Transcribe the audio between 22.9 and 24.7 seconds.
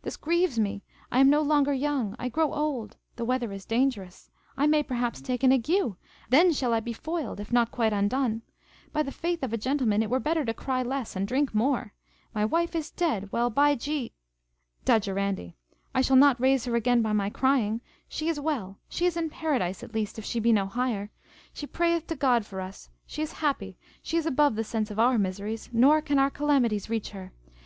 she is happy, she is above the